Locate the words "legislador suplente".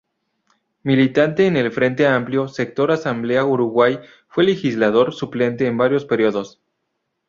4.45-5.67